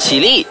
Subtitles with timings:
[0.00, 0.46] 起立，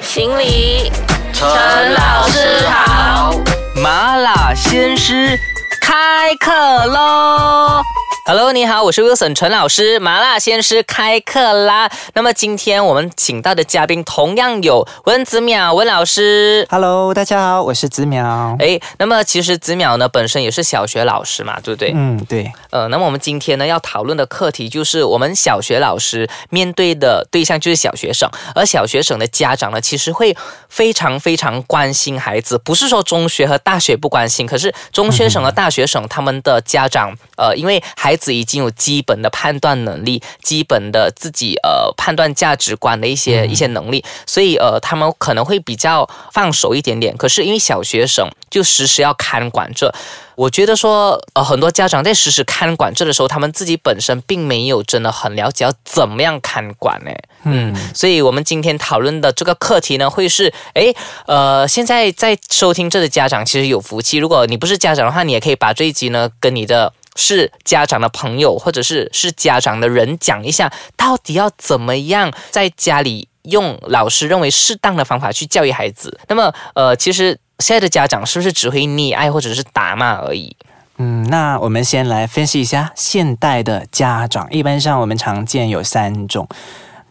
[0.00, 0.90] 行礼，
[1.34, 1.46] 陈
[1.92, 3.34] 老师好。
[3.76, 5.38] 麻辣鲜师
[5.78, 6.50] 开课
[6.86, 7.82] 喽
[8.26, 11.90] ！Hello，你好，我是 Wilson 陈老师，麻辣鲜师开课啦。
[12.14, 16.66] 那么今天我们请到的嘉宾同样有温子淼温老师。
[16.70, 18.56] Hello，大家好，我是子淼。
[18.58, 21.92] 哎，那么其实子淼呢本身也是小学老师嘛，对不对？
[21.94, 30.34] 嗯，对，呃，那么我们今天呢要讨论的课题就是我们小学老师面对的对象就是小学生，而小学生的家长呢其实会
[30.70, 47.16] 非常非常关心孩子，不是说中学和大学不关心，可是中学生和大学生他们的家长，呃，因为孩子已经有基本的判断能力，基本的自己呃判断价值观的一些、一些能力，所以呃他们可能会比较放手一点点。
[47.16, 49.94] 可是因为小学生就时时要看管着。
[50.36, 57.10] 我觉得说，呃，很多家长在实时看管这的时候，他们自己本身并没有真的很了解要怎么样看管呢。
[57.44, 60.92] 嗯，所以我们今天讨论的这个课题呢，会是，诶，
[61.26, 64.18] 呃，现在在收听这的家长其实有福气。
[64.18, 66.92] 如果你不是家长的话，你也可以把这一集呢跟你的。
[67.16, 76.18] 是家长的朋友，或者是是家长的人讲一下，到底要怎么样在家里用老师认为适当的方法去教育孩子。
[76.28, 80.56] 那么，呃，其实现在的家长是不是只会溺爱或者是打骂而已？
[80.96, 84.46] 嗯，那我们先来分析一下现代的家长。
[84.50, 86.48] 一般上我们常见有三种，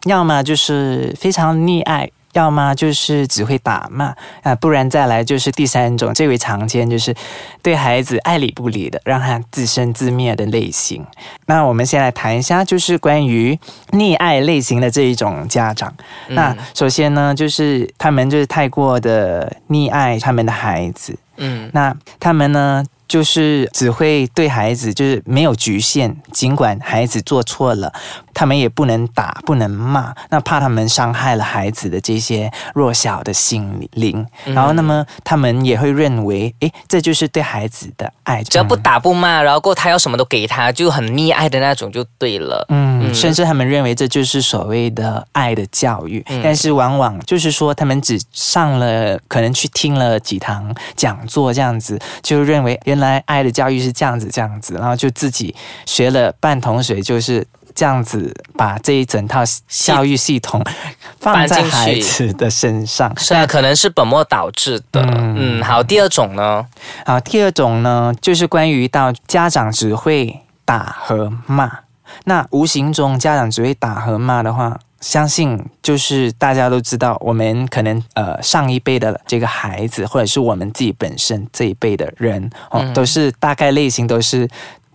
[0.04, 2.10] 要么就是非常溺爱。
[2.34, 7.14] 要么就是只会打骂啊，不然再来就是第三种，最为常见就是
[7.62, 11.04] 对孩子爱理不理的，让他自生自灭的类型。
[11.46, 13.58] 那我们先来谈一下，就是关于
[13.92, 15.92] 溺爱类型的这一种家长。
[16.28, 21.70] 那首先呢，就是他们就是太过的溺爱他们的孩子，嗯。
[21.72, 27.92] 那他们呢，就是只会对孩子就是没有局限，尽管孩子做错了，
[28.32, 42.64] 他们也不能打，不能骂，那怕他们伤害了孩子的这些弱小的心灵，然后那么他们也会认为，诶，这就是对孩子的爱，只要不打不骂，然后过后他要什么都给他，就很溺爱的那种就对了。
[42.70, 55.54] 嗯，甚至他们认为这就是所谓的爱的教育，但是往往就是说他们只上了，可能去听了几堂讲座这样子，就认为原来爱的教育是这样子这样子，然后就自己
[55.86, 60.64] 学了半桶水，就是这样子把这一整套教育系统
[61.18, 63.12] 放在孩子的身上。
[63.18, 65.02] 是啊，可能是本末倒置的。
[65.02, 66.66] 嗯好，第二种呢？
[67.04, 71.83] 好，第二种呢，就是关于到家长只会打和骂。
[72.24, 84.48] 那无形中家长只会打和骂的话，相信就是大家都知道，我们可能呃上一辈的这个孩子，或者是我们自己本身这一辈的人哦，都是大概类型都是。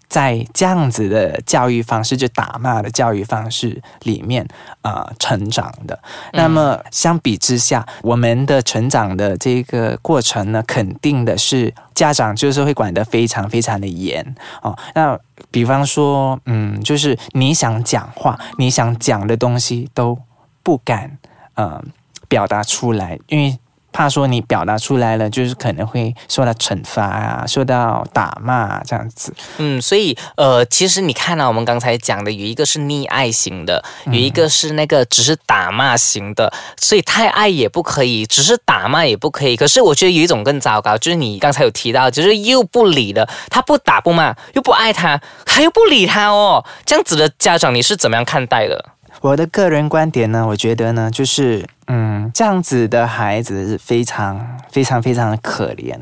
[0.10, 4.46] 在这样子的教育方式，就打骂的教育方式里面，
[4.82, 5.98] 呃，成长的。
[6.34, 14.76] 那么相比之下，我们的成长的这个过程呢，肯定的是家长就是会管得非常非常的严哦。
[14.96, 15.18] 那
[15.52, 20.18] 比方说，嗯，就是你想讲话，你想讲的东西都
[20.64, 21.18] 不敢
[21.54, 21.80] 呃
[22.28, 23.60] 表达出来，因为。
[23.92, 29.34] 怕说你表达出来了，就是可能会受到惩罚啊，受到打骂、啊、这样子。
[29.58, 39.58] 嗯，所以呃，其实你看到、我们刚才讲的，有一个是溺爱型的，有一个是那个只是打骂型的，所以太爱也不可以，只是打骂也不可以。
[39.58, 48.86] 可是我觉得有一种更糟糕，就是你刚才有提到，就是又不理的，他不打不骂，又不爱他，他又不理他哦，这样子的家长你是怎么样看待的？
[49.22, 55.98] 我的个人观点呢，我觉得呢，就是嗯，这样子的孩子是非常非常非常的可怜。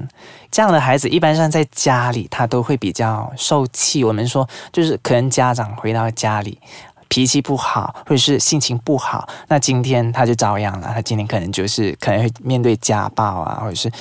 [0.51, 4.03] 这样的孩子一般上在家里，他都会比较受气。
[4.03, 6.59] 我们说，就是可能家长回到家里。
[7.07, 10.91] 脾气不好，或者是心情不好，那今天他就遭殃了。
[10.94, 13.91] 他今天可能就是可能会面对家暴啊，或者是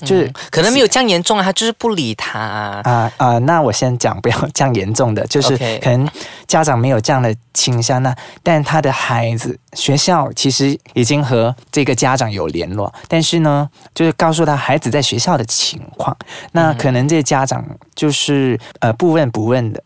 [0.00, 2.80] 就是、可能没有这样严重啊，他就是不理他啊。
[2.84, 6.08] 啊啊、那我先讲不要这样严重的，就是可能
[6.46, 16.14] 家长没有这样的倾向，那但他的孩子学校其实已经和这个家长有联络，但是呢，就是告诉他孩子在学校的情况，
[16.52, 17.64] 那可能这些家长
[17.94, 19.82] 就是呃不问不问的。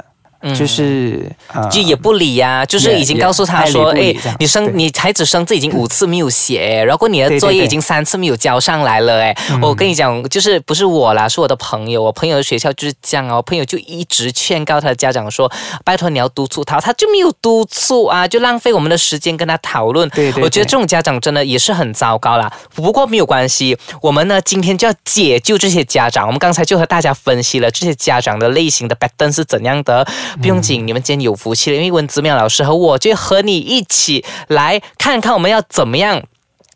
[0.54, 15.50] 就是呃就也不理呀、就是已经告诉他说，哎你生你孩子生字已经五次没有写，然后你的作业已经三次没有交上来了，哎，我跟你讲，就是不是我啦，是我的朋友，我朋友的学校就是这样哦，我朋友就一直劝告他的家长说，
[15.84, 20.08] 拜托你要督促他，他就没有督促啊，就浪费我们的时间跟他讨论。
[20.10, 22.50] 对对对我觉得这种家长真的也是很糟糕啦。
[22.74, 26.26] 不过没有关系，我们呢今天就要解救这些家长。
[26.26, 30.06] 我们刚才就和大家分析了这些家长的类型的 pattern 是怎样的，
[30.40, 36.22] 不用紧，你们今天有福气了，因为温子淼老师和我就和你一起来看看我们要怎么样。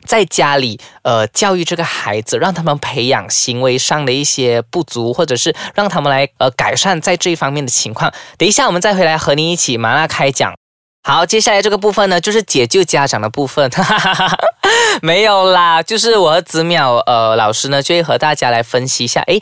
[0.07, 8.13] 在家里呃教育这个孩子，让他们培养行为上的一些不足，或者是让他们来呃改善在这一方面的情况。
[8.37, 10.53] 等一下我们再回来和您一起麻辣开讲。
[11.07, 13.69] 好，接下来这个部分呢，就是解救家长的部分。
[13.69, 14.39] 哈哈哈
[15.03, 19.39] 没有啦，就是我和子淼呃老师呢，就会和大家来分析一下，诶，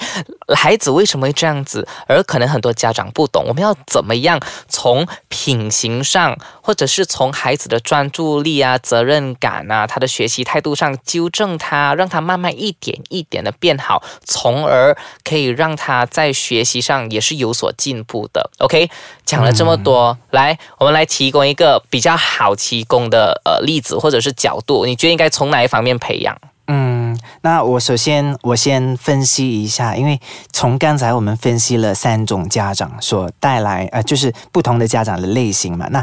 [0.57, 1.87] 孩子为什么会这样子？
[2.09, 18.51] 而可能很多家长不懂，我们要怎么样从品行上，或者是从孩子的专注力啊、责任感啊、他的学习态度上纠正他，让他慢慢一点一点的变好，从而可以让他在学习上也是有所进步的。
[18.59, 18.91] OK，
[19.25, 26.37] 讲了这么多，来，我们来提供一个比较好提供的呃例子或者是角度，你觉得应该从哪一方面培养？
[26.69, 30.19] 嗯，那我首先我先分析一下，因为
[30.53, 35.89] 从刚才我们分析了三种家长所带来，呃，就是不同的家长的类型嘛。
[35.91, 36.03] 那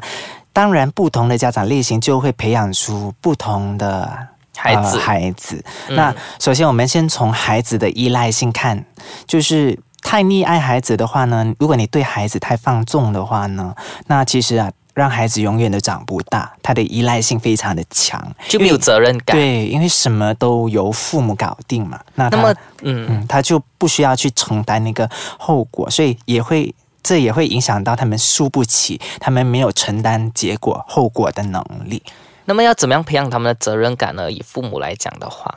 [0.51, 5.63] 当然，不同的家长类型就会培养出不同的孩子，孩子。
[5.88, 8.84] 嗯那首先，我们先从孩子的依赖性看，
[9.25, 13.74] 就是太溺爱孩子的话呢，如果你对孩子太放纵的话呢，
[14.07, 14.69] 那其实啊，
[15.00, 19.36] 让孩子永远都长不大，他的依赖性非常的强，就没有责任感。
[19.36, 26.75] 对，因为什么都由父母搞定嘛，那他那么，嗯，嗯，他就不需要去承担那个后果，所以也会。
[27.01, 32.04] 这也会影响到他们输不起，他们没有承担结果后果的能力。
[32.44, 34.30] 那么要怎么样培养他们的责任感呢？
[34.30, 35.50] 以父母来讲的话，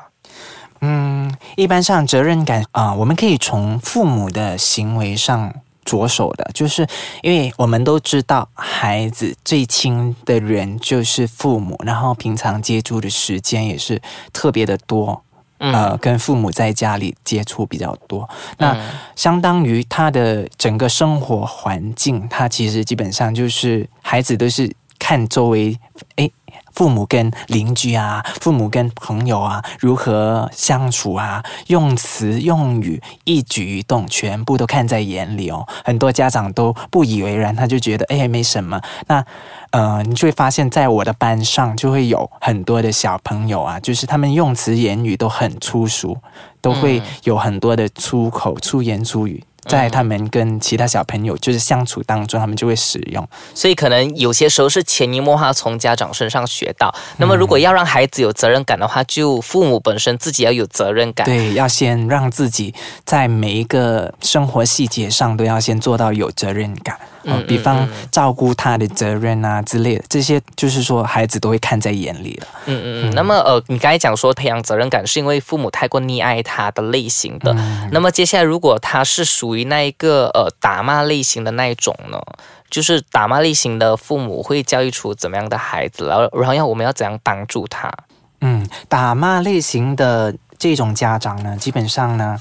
[0.81, 5.53] 嗯，一般上责任感啊、我们可以从父母的行为上
[5.85, 6.87] 着手的，就是
[7.23, 14.01] 因为我们都知道，孩子最亲的人就是父母，然后平常接触的时间也是
[14.33, 15.23] 特别的多。
[15.65, 24.69] 嗯呃，跟父母在家里接触比较多，那嗯相当于他的整个生活环境，他其实基本上就是孩子都是
[24.99, 25.79] 看周围，
[26.17, 26.33] 诶，
[26.75, 35.67] 父母跟邻居啊，父母跟朋友啊如何相处啊，用词用语一举一动全部都看在眼里哦。
[35.85, 38.81] 很多家长都不以为然，他就觉得哎没什么。
[39.07, 39.25] 那
[39.71, 46.17] 呃，你就会发现在我的班上就会有很多的小朋友啊，就是他们用词言语都很粗俗，
[46.61, 49.43] 都会有很多的粗口、粗言粗语。
[49.69, 53.27] 在他们跟其他小朋友就是相处当中，他们就会使用。
[53.55, 56.95] 所以可能有些时候是潜移默化从家长身上学到。
[57.19, 61.25] 那么如果要让孩子有责任感的话，就父母本身自己要有责任感。
[61.25, 62.75] 对，要先让自己
[63.05, 66.99] 在每一个生活细节上都要先做到有责任感。
[67.25, 72.47] 嗯呃比方嗯照顾他的责任啊之类的，这些就是说孩子都会看在眼里了。
[72.67, 73.15] 嗯嗯嗯。
[73.15, 77.53] 那么呃，你刚才讲说培养责任感是因为父母太过溺爱他的类型的。
[77.53, 82.19] 嗯那么接下来如果他是属于那一个呃打骂类型的那一种呢？
[82.71, 87.93] 就是打骂类型的父母会教育出怎么样的孩子，然后然后要我们要怎样帮助他？
[88.41, 92.41] 嗯，打骂类型的这种家长呢，基本上呢，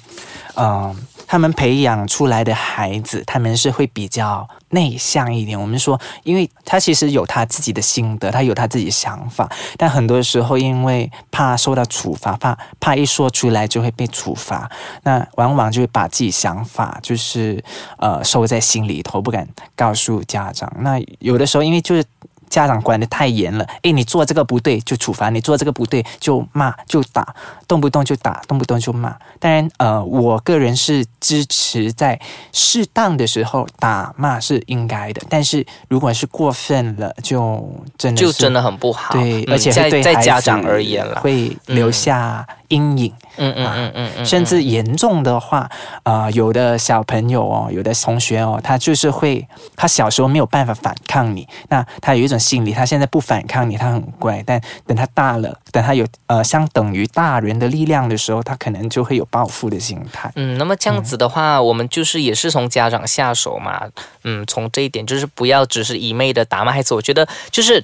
[0.56, 0.96] 呃，
[1.32, 5.58] 他们培养出来的孩子，他们是会比较内向一点。
[5.58, 14.70] 我们说，因为他其实有他自己的心得，他有他自己的想法，但很多时候因为怕受到处罚，怕怕一说出来就会被处罚，
[15.04, 17.64] 那往往就会把自己想法就是
[17.98, 20.70] 呃收在心里头，不敢告诉家长。
[20.80, 22.04] 那有的时候因为就是。
[22.52, 27.34] 家长管的太严了，诶，你做这个不对就处罚，你做这个不对就骂就打，
[27.66, 29.16] 动不动就打，动不动就骂。
[29.40, 32.20] 当然，呃，我个人是支持在
[32.52, 39.14] 适当的时候打骂是应该的，但是如果是过分了，就真的就真的很不好。
[39.14, 43.14] 对，嗯而且在在家长而言了，会留下阴影。
[43.38, 45.70] 嗯嗯嗯嗯嗯，甚至严重的话，
[46.04, 60.32] 呃，有的小朋友哦，有的同学哦，他就是会，他小时候没有办法反抗你，那他有一种心理，他现在不反抗你，他很乖，但等他大了，等他有呃相等于大人的力量的时候，他可能就会有报复的心态。
[60.36, 63.84] 嗯，那么这样子的话，我们就是也是从家长下手嘛。
[64.24, 66.96] 嗯，从这一点就是不要只是一昧的打骂孩子。
[66.96, 67.84] 我觉得就是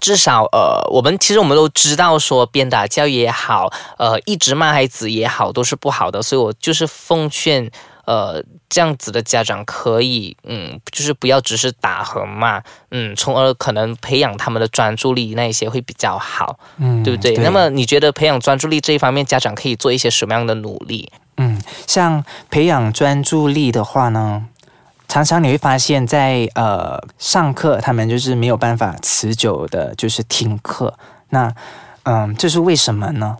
[0.00, 6.20] 至少呃，我们其实我们都知道说鞭打教育也好，呃，一直骂孩子也好，都是不好的。
[6.20, 7.70] 所以我就是奉劝。
[8.04, 17.36] 呃，这样子的家长可以，嗯，就是不要只是打和骂，嗯，从而可能培养他们的专注力那一些会比较好，嗯，对不对？
[17.36, 21.12] 那么你觉得培养专注力这一方面，家长可以做一些什么样的努力？
[21.36, 24.46] 嗯，像培养专注力的话呢，
[25.08, 30.98] 常常你会发现在呃上课，他们就是没有办法持久的，就是听课。
[31.30, 31.54] 那
[32.02, 33.36] 嗯，这是为什么呢？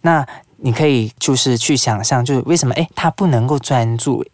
[0.00, 0.26] 那
[0.64, 4.24] 你可以就是去想象，就是为什么诶他不能够专注？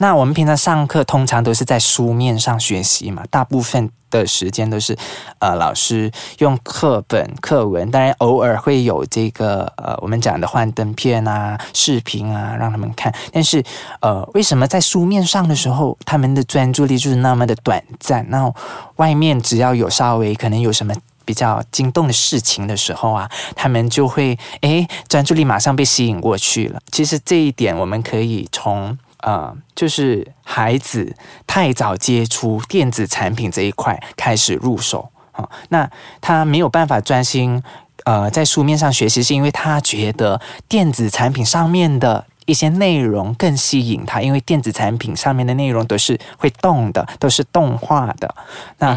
[0.00, 4.96] 那我们平常上课通常都是在书面上学习嘛，大部分的时间都是
[5.40, 13.60] 呃老师用课本课文，当然偶尔会有这个呃我们讲的幻灯片啊、视频啊让他们看，但是
[14.00, 18.24] 呃为什么在书面上的时候他们的专注力就是那么的短暂？
[18.28, 18.48] 那
[18.96, 20.94] 外面只要有稍微可能有什么。
[21.28, 26.80] 比较惊动的事情的时候啊，他们就会诶专注力马上被吸引过去了。
[26.90, 31.14] 其实这一点我们可以从呃，就是孩子
[31.46, 35.46] 太早接触电子产品这一块开始入手啊。
[35.68, 35.90] 那
[36.22, 37.62] 他没有办法专心
[38.04, 48.34] 呃在书面上学习，是因为他觉得电子产品上面的一些内容更吸引他，因为电子产品上面的内容都是会动的，都是动画的。
[48.78, 48.96] 那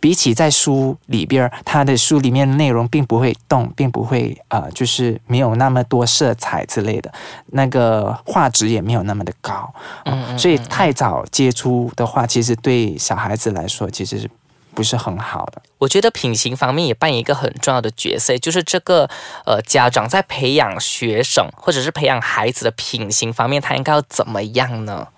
[0.00, 7.12] 比起在书里边，他的书里面的内容并不会动，并不会呃，就是没有那么多色彩之类的，
[7.48, 9.70] 那个画质也没有那么的高。
[10.04, 14.30] 嗯，所以太早接触的话，其实对小孩子来说，其实是
[14.76, 15.60] 不是很好的。
[15.78, 19.08] 我觉得品行方面也扮演一个很重要的角色，就是这个
[19.44, 25.08] 呃家长在培养学生或者是培养孩子的品行方面，他应该要怎么样呢？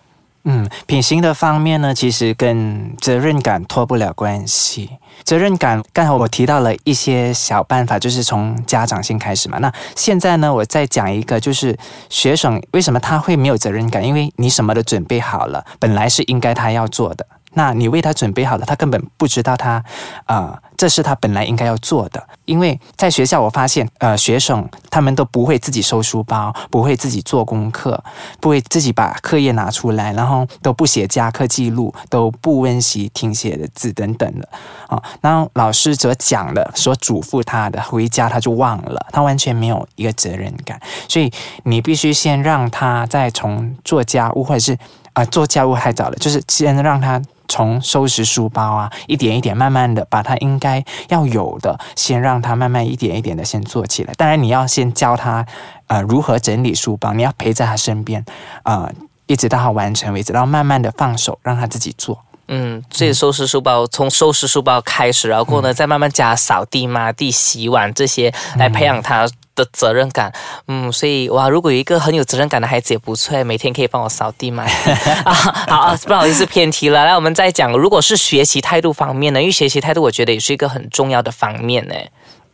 [0.44, 4.88] 嗯，品行的方面呢，其实跟责任感脱不了关系。
[5.24, 9.58] 责任感，刚才我提到了一些小办法，就是从家长先开始嘛。
[9.58, 11.76] 那现在呢，我再讲一个，就是
[12.08, 14.02] 学生为什么他会没有责任感？
[14.02, 17.26] 因为你什么都准备好了，本来是应该他要做的。
[17.54, 19.82] 那你为他准备好了，他根本不知道他，
[20.26, 22.22] 啊，这是他本来应该要做的。
[22.44, 28.02] 因为在学校，我发现，呃，学生他们都不会自己收书包，不会自己做功课，
[28.40, 34.48] 不会自己把课业拿出来，然后都不写加课记录，都不温习听写的字等等的，
[34.86, 40.80] 啊，然后老师所讲的、所嘱咐他的，回家他就忘了，他完全没有一个责任感。
[41.08, 41.30] 所以
[41.64, 44.78] 你必须先让他再从做家务，或者是
[45.12, 47.20] 啊做家务太早了，就是先让他。
[47.48, 54.12] 从收拾书包啊，一点一点，慢慢的把他应该要有的，先让他慢慢一点一点的先做起来。
[54.16, 55.44] 当然，你要先教他，
[55.86, 58.24] 呃，如何整理书包，你要陪在他身边，
[58.62, 58.90] 啊，
[59.26, 62.22] 一直到他完成为止，然后慢慢的放手，让他自己做。
[62.48, 69.28] 嗯，自己收拾书包，从收拾书包开始，然后呢，再慢慢加扫地、抹地、洗碗这些，来培养他。
[69.58, 70.32] 的责任感，
[70.68, 74.62] 嗯，所以哇，如果有一个很有责任感的孩子也不错，每天可以帮我扫地嘛。
[75.26, 79.40] 啊，好，不好意思偏题了，来，我们再讲，如果是学习态度方面呢？
[79.40, 81.94] 因为学习态度，我觉得也是一个很重要的方面呢。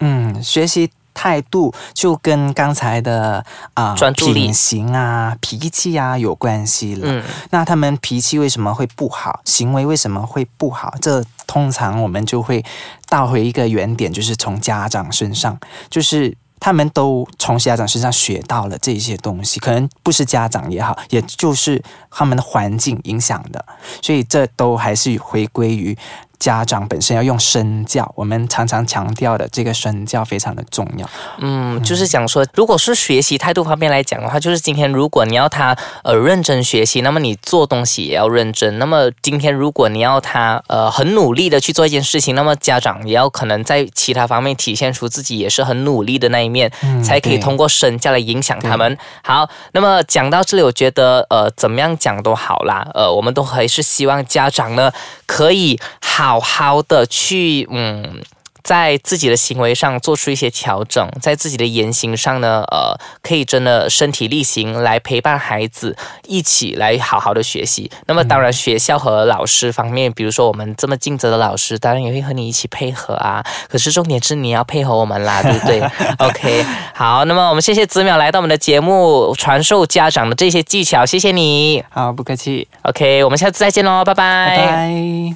[0.01, 3.43] 嗯，学习态度就跟刚才的
[3.73, 7.03] 啊专注力、品行啊、脾气啊有关系了。
[7.05, 9.41] 嗯，那他们脾气为什么会不好？
[9.45, 10.93] 行为为什么会不好？
[11.01, 12.63] 这通常我们就会
[13.09, 16.37] 倒回一个原点，就是从家长身上，就是。
[16.61, 23.63] 他们都从家长身上学到了这些东西，可能不是家长也好，也就是他们的环境影响的，
[24.01, 25.95] 所以这都还是回归于。
[26.39, 31.09] 家长本身要用身教，我们常常强调的这个身教非常的重要。
[31.39, 38.79] 嗯，就是讲说，如果是学习态度方面来讲的话，就是今天如果你要他呃认真学习，那么你做东西也要认真。
[38.79, 46.71] 那么今天如果你要他呃很努力的去做一件事情，那么家长也要可能在其他方面体现出自己也是很努力的那一面，
[47.03, 48.99] 才可以通过身教来影响他们。
[49.23, 54.93] 好，那么讲到这里，我觉得呃怎么样讲都好啦，呃我们都还是希望家长呢
[55.27, 56.24] 可以好。
[56.25, 58.23] 好好的去，嗯。
[58.65, 65.95] 在自己的行为上做出一些调整，在自己的言行上呢，呃，可以真的身体力行来陪伴孩子
[66.27, 67.91] 一起来好好的学习。
[68.07, 73.45] 那么当然，学校和老师方面，比如说我们这么尽责的老师，当然也会和你一起配合啊。
[73.69, 75.83] 可是重点是你要配合我们啦，对不对？
[76.27, 76.65] OK，
[76.95, 81.85] 好，那么我们谢谢子淼来到我们的节目，传授家长的这些技巧，谢谢你。
[81.91, 82.67] 好，不客气。
[82.85, 84.57] OK，我们下次再见喽，拜拜。
[84.57, 85.33] 拜拜。